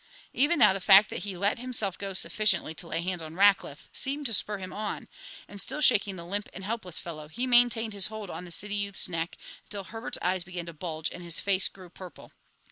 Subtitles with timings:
[0.33, 3.87] Even now the fact that he let himself go sufficiently to lay hands on Rackliff
[3.93, 5.07] seemed to spur him on,
[5.47, 8.73] and, still shaking the limp and helpless fellow, he maintained his hold on the city
[8.73, 12.31] youth's neck until Herbert's eyes began to bulge and his face grew purple.